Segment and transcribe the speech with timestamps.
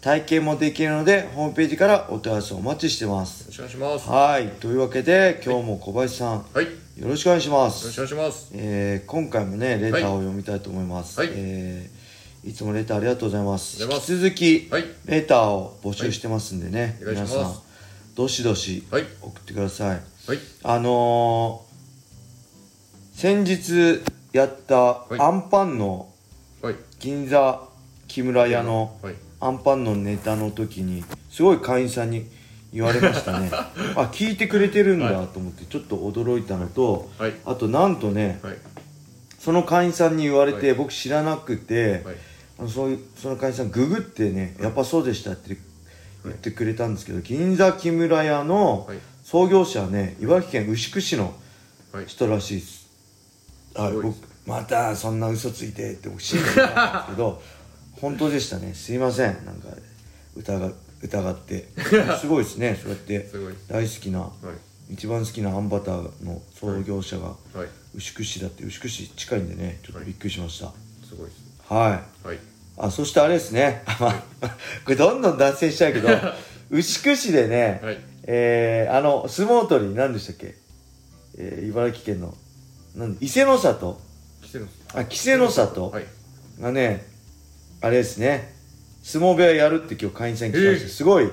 [0.00, 3.42] 体験もできるのでホームページからお問い合わせお待ちしてます。
[3.42, 4.08] よろしくお願いします。
[4.10, 4.48] はい。
[4.48, 6.64] というわけで今日も小林さん、はい。
[6.64, 8.50] よよろしくお願いしまろすしくお願いします。
[8.54, 11.30] えー今回もねレターを読みたいと思います、はい。
[11.32, 12.00] えー
[12.48, 13.76] いつもレターありがとうございます。
[13.82, 14.84] ありがとうござ引き続き、はい。
[15.04, 17.14] レターを募集してますんでね、はい。
[17.14, 17.54] 皆さん
[18.14, 19.04] どしどしはい。
[19.20, 20.00] 送ってください、はい。
[20.62, 21.70] あのー
[23.18, 24.00] 先日
[24.32, 25.18] やったい。
[25.18, 26.08] アンパンの
[26.62, 26.76] はい。
[26.98, 27.68] 銀座
[28.08, 29.14] 木村屋のはい。
[29.40, 32.26] アンパンのネタの時にすごい会員さんに
[32.72, 33.50] 言われましたね
[33.96, 37.34] あ聞いてくれてるんだと思ってちょっと驚いたのと、はい。
[37.44, 38.56] あとなんとねはい。
[39.38, 42.16] その会員さんに言われて、はい僕知らなくて、はい。
[42.58, 45.56] あのそういうその会員さんググってね、やっぱそうでしたって
[46.24, 48.98] 言ってくれたんですけど、銀座木村屋のはい。
[49.24, 51.34] 創業者はね茨城県牛久市の
[51.92, 52.04] はい。
[52.06, 52.86] 人らしいです
[53.74, 54.14] はい僕
[54.46, 57.42] またそんな嘘ついてって僕信じてたんですけど
[57.92, 59.68] 本当でしたねすいませんなんか
[60.36, 61.68] 疑疑って
[62.20, 63.30] すごいですねそうやって。
[63.68, 64.28] 大好きなは
[64.90, 64.92] い。
[64.92, 67.68] 一番好きなあんバターの創業者がはい。
[67.94, 70.72] 牛久市だって牛久市近いんでねちょっとびっくりしました
[71.08, 71.38] すごいです。
[71.68, 72.38] はいはい。
[72.76, 74.24] あそしてあれですねまあ
[74.84, 76.08] これどんどん脱線しちゃうけど
[76.70, 77.98] 牛久市でね、はい。
[78.24, 80.54] えー、あの相撲取り何でしたっけ、
[81.38, 82.36] えー、茨城県の
[82.94, 84.00] なん伊勢の里
[84.92, 86.06] あ稀勢の里はい。
[86.60, 87.06] がね、
[87.80, 88.54] あれですね。
[89.02, 91.30] 相撲部屋やるって今日会員さんに来たんですよ、えーすごい。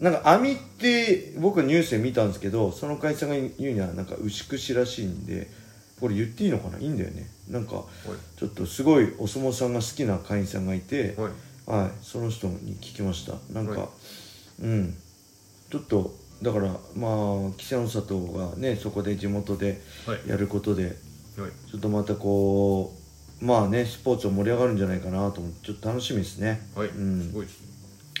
[0.00, 5.48] なんか網って僕ニュースで見たんですけどその会員さんが言うにはなんか牛久市らしいんで
[6.00, 6.78] これ言っていいのかな？
[6.78, 7.28] いいんだよね。
[7.48, 7.84] なんかはい。
[8.38, 11.32] ちょっとすごいお相撲さんが好きな会員さんがいて、はい。
[11.64, 13.34] はい、その人に聞きました。
[13.52, 14.62] なんか、はい。
[14.62, 14.94] うん。
[15.70, 17.12] ちょっとだからまあ
[17.50, 20.28] 稀勢の里がねそこで地元ではい。
[20.28, 20.92] やることではい。
[21.70, 23.01] ちょっとまたこう
[23.42, 26.88] まあねスポーツも盛り上がるんじゃないかなと思ってちょっと楽しみですねはい。
[26.88, 27.66] うんすごいですね。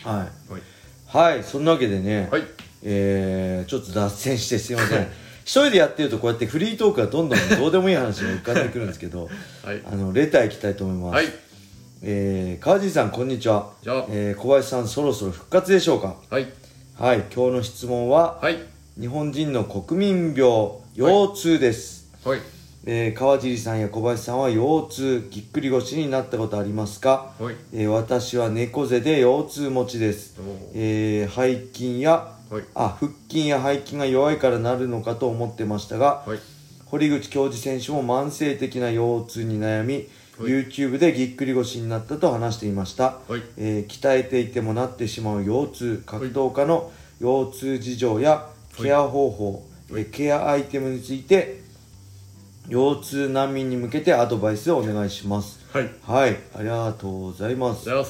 [0.04, 0.16] はい
[0.52, 0.62] はい。
[1.06, 2.42] はいそんなわけでね、はい。
[2.82, 5.06] えー、ちょっと脱線してすいません
[5.44, 9.28] 一人でやってるとこうやってフリートークがどんどんどうでもいい話が浮かんでくるんですけど
[9.64, 9.82] はい。
[9.84, 11.32] あのレターいきたいと思います、はい。
[12.02, 14.06] えー、川尻さんこんにちはじゃあ。
[14.10, 16.16] えー小林さんそろそろ復活でしょうか？
[16.30, 16.48] はい。
[16.98, 18.58] はい今日の質問ははい。
[19.00, 20.42] 日本人の国民病
[20.96, 22.40] 腰痛です、はい。
[22.84, 27.56] えー川尻さんや小林さんは腰痛ぎっくり腰になったことありますか、はい。
[27.72, 30.36] えー私は猫背で腰痛持ちです、
[30.74, 32.64] えー背筋やはい。
[32.74, 36.38] あ腹筋や背筋が弱いからなるのかと思ってましたがはい。
[36.86, 40.06] 堀口教授選手も慢性的な腰痛に悩み、はい
[40.38, 43.42] YouTube でぎっくり腰になったと話していました、はい。
[43.58, 46.90] えー鍛えていてもなってしまう腰痛格闘家の
[47.20, 51.61] 腰痛事情やケア方法、はいえーケアアイテムについて
[52.68, 55.90] 腰痛難民に向けてアドバイスをお願いしますはい。
[56.02, 58.04] はいありがとうございますじゃあ。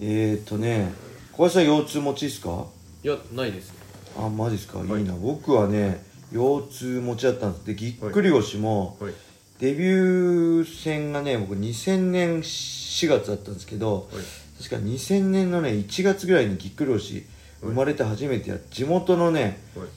[0.00, 0.92] えー、っとね
[1.32, 2.66] 小林さん腰痛持ちですか？
[3.04, 3.72] いや、ないです。
[4.16, 6.02] あマジですか、はいい、いな僕はね
[6.32, 9.12] 腰痛持ちだったんですでぎっくり腰も、はい。
[9.60, 14.24] デビュー戦がね僕2000年4月だったんですけど、はい。
[14.62, 17.24] 確か2000年のね1月ぐらいにぎっくり腰
[17.60, 19.88] 生まれて初めてやる地元のね、はい。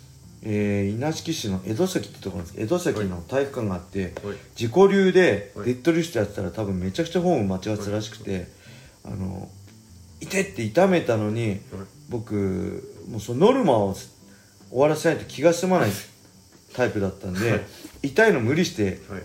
[0.43, 4.35] えー稲敷市の江戸崎ってところなんです江戸崎の体育館があって、はい。
[4.59, 8.47] 自己流ではいデッドリフトやってたら多分めちゃくちゃフォーム間違ってたらしくて、
[9.05, 9.49] あの
[10.19, 11.59] 「痛い!」って痛めたのにはい。
[12.09, 15.91] 僕もうそのノルマを終わらせないと気が済まない
[16.73, 17.61] タイプだったんで、はい
[18.03, 19.23] 痛いの無理してはい。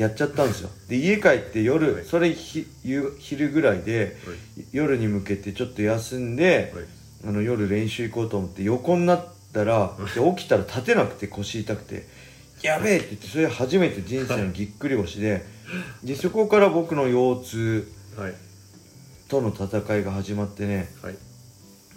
[0.00, 4.64] やっちゃったんですよで家帰って夜、はいそれひ夕昼ぐらいではい。
[4.72, 6.84] 夜に向けてちょっと休んで、はい。
[7.28, 9.26] あの夜練習行こうと思って横になっ
[9.56, 12.06] たらで起きたら立てなくて腰痛くて
[12.62, 15.44] 「やべえ!」って言ってそれ初めて人生のぎっくり腰で
[16.04, 18.34] でそこから僕の腰痛はい。
[19.28, 21.14] との戦いが始まってねはい。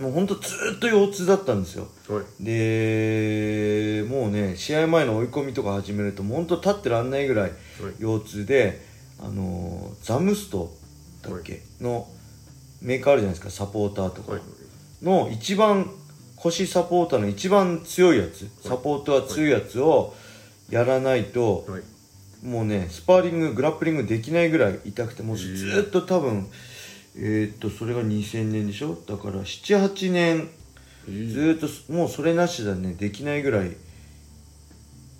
[0.02, 2.44] もうほんとずーっと腰痛だったんですよはい。
[2.44, 7.56] でもうね試合前の追い込みとか始めるともうほんと立ってらんないぐらいは
[7.90, 8.02] い。
[8.02, 8.82] 腰痛で
[9.20, 10.74] あのーザムスト
[11.22, 12.08] だっけ、の
[12.82, 14.42] メーカーあるじゃないですかサポーターとか、はい。
[15.04, 15.92] の一番
[16.42, 20.14] 腰サポーターの一番強いやつサポートが強いやつを
[20.70, 21.84] やらないとはい。
[22.46, 26.48] もうねスパーリンググラップリングできないぐらい痛くてもうずーっと多分
[27.18, 28.98] えーっとそれが2000年でしょ？
[29.08, 30.50] だから78年
[31.08, 31.34] えー。
[31.34, 33.76] ずーっともうそれなしだねできないぐらい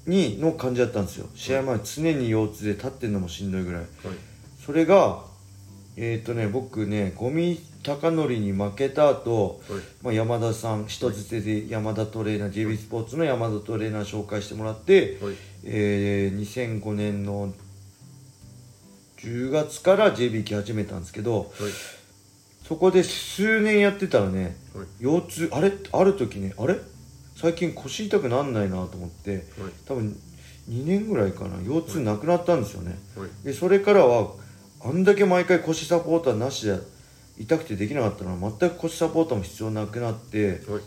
[0.08, 1.28] にの感じだったんですよ。
[1.36, 3.82] 試合前常に腰痛で立ってるのもしんどいぐらい。
[3.82, 3.90] はい。
[4.66, 5.24] それが
[6.02, 9.82] えっ、とね僕ね五味貴則に負けた後、はい。
[10.02, 15.36] まあ、山田さん人づてで山田トレーナー JB スポーツの山田トレーナー紹介してもらって、はい。
[15.66, 16.40] えー
[16.82, 17.54] 2005年の
[19.18, 21.48] 10月から JB 来始めたんですけどはい。
[22.66, 24.86] そこで数年やってたらねはい。
[25.04, 25.72] 腰痛あれ？
[25.92, 26.76] ある時ねあれ？
[27.36, 29.42] 最近腰痛くなんないなと思ってはい。
[29.86, 30.16] 多分
[30.70, 32.98] 2年ぐらいかな腰痛なくなったんですよね。
[33.18, 33.30] はい。
[33.44, 34.32] でそれからは
[34.82, 36.78] あんだけ毎回腰サポーターなしで
[37.38, 40.82] 痛くてできなかったのは全く腰サポーターも必要なくなってはい。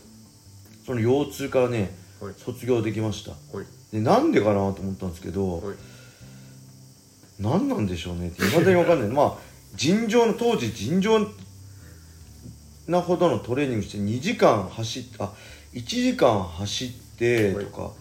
[0.85, 2.33] その腰痛からねはい。
[2.37, 3.31] 卒業できました。
[3.55, 3.65] はい。
[3.91, 5.75] でなんでかなと思ったんですけど、はい。
[7.39, 9.09] 何なんでしょうねって未だに分かんない。
[9.13, 9.37] まあ
[9.75, 11.19] 尋常の当時尋常
[12.87, 15.33] なほどのトレーニングして2時間走っあ
[15.73, 17.91] 1時間走ってとか、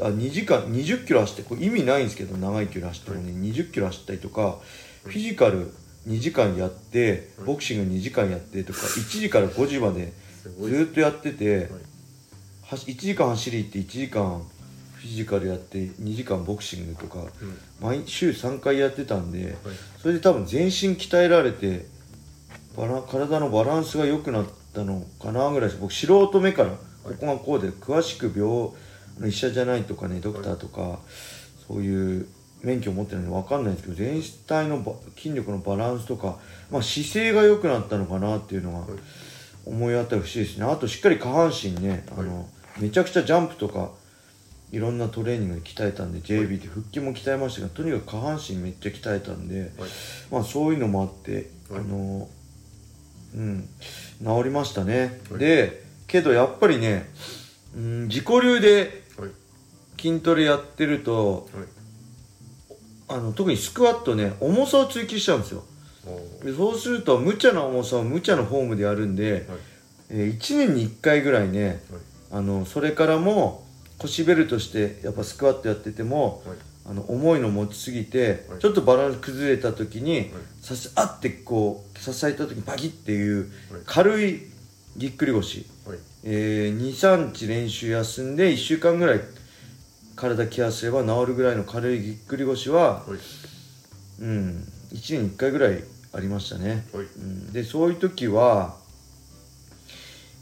[0.00, 4.58] あ2時間20キロ走ってこれ意味ないんですけど長い距離走ってもね、20キロ走ったりとか、
[5.04, 5.72] フィジカル
[6.08, 7.46] 2時間やってはい。
[7.46, 10.12] ボクシング2時間やってとか1時から5時まで
[10.60, 11.68] ずっとやってて、はい。
[12.62, 14.42] はし1時間走り行って1時間
[14.94, 17.58] フィジカルやって2時間ボクシングとかうん。
[17.80, 19.54] 毎週3回やってたんではい。
[20.00, 21.86] それで多分全身鍛えられて
[22.76, 25.80] バラ体のバランスが良くなったのかなぐらいです。
[25.80, 28.70] 僕素人目からここがこうで詳しく病
[29.28, 30.98] 医者じゃないとかねドクターとか
[31.68, 32.26] そういう
[32.64, 36.38] 免許を持ってないので分かんないんですけど全体のば筋力のバランスとか、
[36.70, 38.88] まあ、姿勢が良くなったのかなっていうのがはい。
[39.66, 40.64] 思い当たる節ですね。
[40.66, 43.92] あとしっかり下半身ねあの、めちゃくちゃジャンプとか
[44.72, 49.70] いろんなトレーニングで鍛えたんで JB で腹筋も鍛えましたけどとにかく下半身めっちゃ鍛えたんで、はい。
[50.30, 51.80] まあそういうのもあって、はい。
[51.80, 52.28] あの
[53.36, 53.68] うん
[54.22, 55.40] 治りましたね、はい。
[55.40, 57.08] でけどやっぱりね、
[57.76, 59.30] うん、自己流ではい。
[60.00, 61.66] 筋トレやってるとはい
[63.08, 65.64] あの特にスクワットね重さを追求しちゃうんですよ。
[66.56, 69.42] そうすると無茶な重さを無茶なフォームでやるんで、はい。
[70.10, 71.78] え1年に1回ぐらいねはい。
[72.32, 73.66] あのそれからも
[73.98, 76.56] 腰ベルトしてやっぱスクワットやっててもはい。
[76.86, 78.58] あの重いの持ちすぎて、はい。
[78.60, 80.30] ちょっとバランス崩れた時に、はい。
[80.60, 83.48] さすあってこう支えた時にバキッっていうはい。
[83.86, 84.40] 軽い
[84.96, 85.98] ぎっくり腰、はい。
[86.24, 89.20] えー、23日練習休んで1週間ぐらい
[90.16, 94.22] 体ケアすれば治るぐらいの軽いぎっくり腰は、はい。
[94.22, 95.82] うん、1年に1回ぐらい
[96.12, 97.04] ありましたね、はい。
[97.04, 98.76] うん、でそういう時は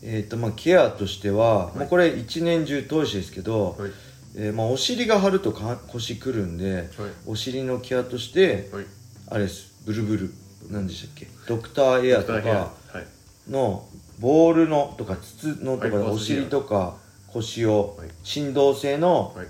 [0.05, 1.79] えーとまあ、ケアとしては、い。
[1.79, 3.91] まあ、これ一年中通しですけど、はい。
[4.35, 6.87] えーまあ、お尻が張るとか腰くるんで、はい。
[7.27, 8.87] お尻のケアとしてはい。
[9.29, 9.73] あれです。
[9.87, 10.35] ブルブル。
[10.71, 11.29] 何でしたっけ？
[11.47, 13.51] ドクターエアとはいかはい。
[13.51, 13.87] の
[14.19, 16.11] ボールのとか筒のとかはい。
[16.11, 16.97] お尻とか
[17.29, 18.09] 腰をはい。
[18.25, 19.47] 振動性のはい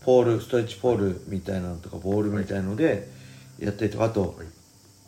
[0.00, 3.08] ポールストレッチポールみたいなのとかボールみたいので
[3.58, 4.46] やったりとかあとはい。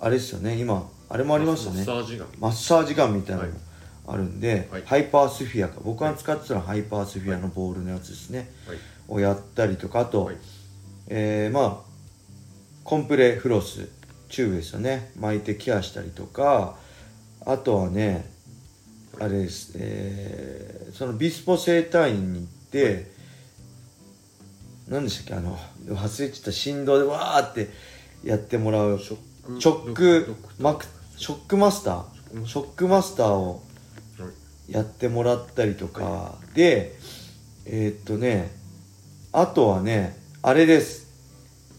[0.02, 0.58] あれですよね。
[0.58, 1.78] 今あれもありますよね。
[1.78, 2.28] マッサージガン。
[2.38, 3.60] マッサージガンみたいなのもはい。
[4.08, 4.82] あるんで、はい。
[4.84, 5.80] ハイパースフィアか。
[5.84, 8.78] 僕が使ってたのはハイパースフィアのボールのやつですね、はい。
[9.08, 10.36] をやったりとかあと、はい。
[11.08, 11.90] えーまあ
[12.82, 13.88] コンプレフロス
[14.30, 15.12] チューブですよね。
[15.18, 16.76] 巻いてケアしたりとか
[17.44, 18.28] あとはね
[19.20, 23.12] あれです、えーそのビスポ整体院に行って、
[24.90, 25.34] 何でしたっけ？
[25.34, 25.56] あの
[25.88, 27.70] 忘れちゃった振動でわーって
[28.24, 28.98] やってもらう。
[28.98, 29.18] ショッ
[29.54, 30.84] クショックドクマク
[31.16, 32.46] ショックマスター。
[32.46, 33.28] ショックマスター。
[33.28, 33.62] を
[34.18, 34.26] は
[34.68, 34.72] い。
[34.72, 36.98] やってもらったりとか、で
[37.66, 38.50] えーっとね
[39.32, 41.06] あとはねあれです。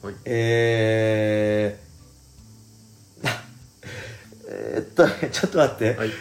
[0.02, 0.16] はい。
[0.26, 3.28] えー
[4.48, 6.12] えーっとねちょっと待って、はい。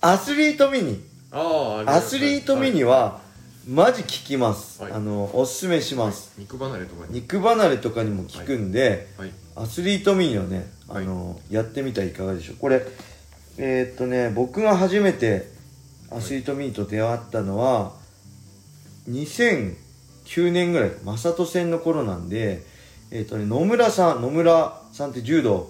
[0.00, 1.04] アスリートミニ。
[1.30, 3.20] アスリートミニは
[3.68, 4.92] マジ効きます、はい。
[4.92, 7.14] あのおすすめします、肉離れとかに。
[7.16, 9.30] 肉離れとかにも効くんで、はい。
[9.56, 11.04] アスリートミニをね、はい。
[11.04, 12.56] あのやってみたらいかがでしょう。
[12.56, 12.82] これ
[13.58, 15.50] えーっとね僕が初めて
[16.10, 17.92] アスリートミニと出会ったのは、
[19.10, 22.64] 2009年ぐらい正人戦の頃なんで
[23.10, 25.68] えーっとね野村さん野村さんって柔道、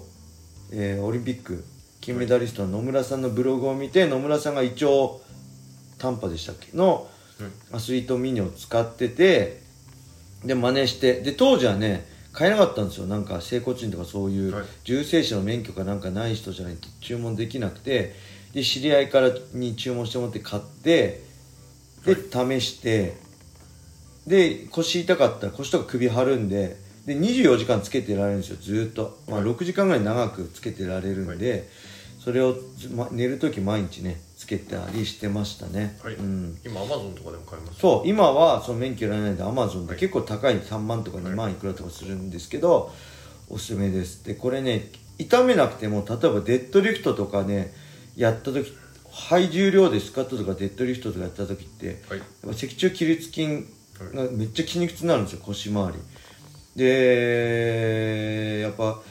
[0.71, 1.65] えーオリンピック
[1.99, 4.85] 金メダリストの野村さんのブログを見て野村さんが胃腸
[5.97, 6.77] 短波でしたっけ？
[6.77, 7.18] のはい
[7.71, 9.61] アスリートミニを使ってて
[10.43, 13.07] で真似してで当時はね買えなかったんですよ。
[13.07, 14.65] なんか整骨院とかそういうはい。
[14.83, 18.15] 重生師の免許かなんかない人じゃないと注文できなくて
[18.53, 21.21] で知り合いからに注文してもらって買って
[22.05, 23.17] で、試して
[24.25, 28.57] で腰痛かったら腰とか首張るんでで24時間つけてられるんですよ。
[28.61, 29.49] ずーっと、まあ、はい。
[29.49, 31.67] 6時間ぐらい長くつけてられるんで、
[32.19, 36.15] それをず、ま、寝る時毎日ねつけたりしてましたね、はい。
[36.15, 37.79] うん、今アマゾンとかでも買えます？
[37.79, 41.55] そう今はその免許いらないんでアマゾンで結構高い3万とか2万い。
[41.55, 42.91] くらとかするんですけど、
[43.49, 44.23] おすすめです。
[44.25, 47.73] でこれね痛めなくても例えばデッドリフトとかね
[48.15, 48.73] やった時
[49.11, 52.19] ハイ重量でスクワットとかデッドリフトとかやった時ってはい。
[52.19, 55.99] やっぱ脊柱起立筋がめっちゃ筋肉痛になるんですよ腰回り。
[56.75, 59.01] でやっぱ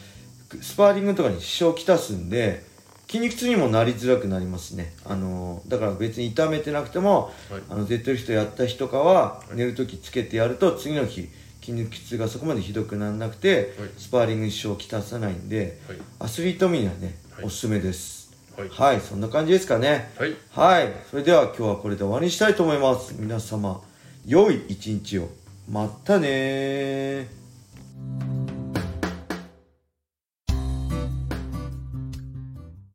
[0.63, 2.68] スパーリングとかに支障をきたすんで
[3.09, 4.93] 筋肉痛にもなりづらくなりますね。
[5.05, 7.63] あのだから別に痛めてなくても、はい。
[7.71, 11.29] あのデッドリフトやった日とかは寝る時つけてやると次の日
[11.61, 13.91] 筋肉痛がそこまでひどくならなくて、はい。
[13.97, 15.99] スパーリングに支障をきたさないんで、はい。
[16.21, 17.45] アスリートミにはね、はい。
[17.47, 18.31] おすすめです。
[18.57, 18.69] はい。
[18.69, 20.13] はいそんな感じですかね。
[20.19, 20.37] はい。
[20.51, 20.93] はい。
[21.11, 23.15] それでは今日はこれで終わりにしたいと思います。
[23.19, 23.81] 皆様、
[24.27, 25.29] 良い一日を。
[25.71, 28.38] またねー。